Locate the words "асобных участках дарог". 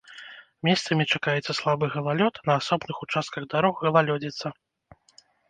2.63-3.75